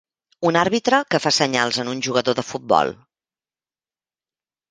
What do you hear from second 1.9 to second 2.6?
un jugador de